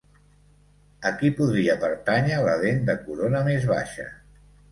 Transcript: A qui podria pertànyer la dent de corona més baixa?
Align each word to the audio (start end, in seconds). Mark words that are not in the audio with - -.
A 1.09 1.11
qui 1.19 1.29
podria 1.41 1.75
pertànyer 1.83 2.39
la 2.47 2.57
dent 2.63 2.81
de 2.89 2.97
corona 3.05 3.43
més 3.51 3.71
baixa? 3.75 4.09